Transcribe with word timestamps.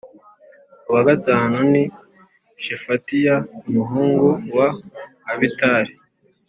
uwa 0.89 1.01
gatanu 1.09 1.57
ni 1.71 1.83
Shefatiya 2.63 3.35
umuhungu 3.67 4.25
wa 4.57 4.67
Abitali 5.33 5.93